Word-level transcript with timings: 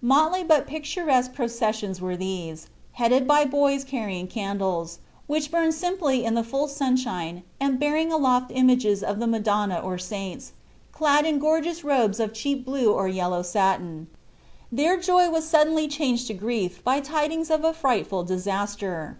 Motley 0.00 0.44
but 0.44 0.68
picturesque 0.68 1.34
processions 1.34 2.00
were 2.00 2.16
these, 2.16 2.68
headed 2.92 3.26
by 3.26 3.44
boys 3.44 3.82
carrying 3.82 4.28
candles, 4.28 5.00
which 5.26 5.50
burned 5.50 5.74
simply 5.74 6.24
in 6.24 6.34
the 6.34 6.44
full 6.44 6.68
sunshine 6.68 7.42
and 7.58 7.80
bearing 7.80 8.12
aloft 8.12 8.52
images 8.54 9.02
of 9.02 9.18
the 9.18 9.26
Madonna 9.26 9.80
or 9.80 9.98
saints, 9.98 10.52
clad 10.92 11.26
in 11.26 11.40
gorgeous 11.40 11.82
robes 11.82 12.20
of 12.20 12.32
cheap 12.32 12.64
blue 12.64 12.92
or 12.92 13.08
yellow 13.08 13.42
satin. 13.42 14.06
Their 14.70 14.96
joy 14.96 15.28
was 15.28 15.44
suddenly 15.48 15.88
changed 15.88 16.28
to 16.28 16.34
grief 16.34 16.84
by 16.84 17.00
tidings 17.00 17.50
of 17.50 17.64
a 17.64 17.72
frightful 17.74 18.22
disaster. 18.22 19.18